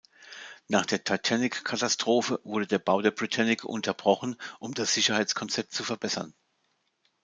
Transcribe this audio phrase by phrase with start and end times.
[0.67, 6.33] Nach der "Titanic"-Katastrophe wurde der Bau der "Britannic" unterbrochen, um das Sicherheitskonzept zu verbessern.